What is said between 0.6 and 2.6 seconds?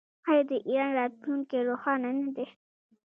ایران راتلونکی روښانه نه دی؟